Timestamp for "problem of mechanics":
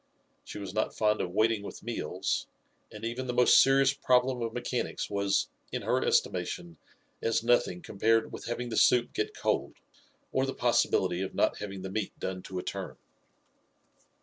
3.93-5.11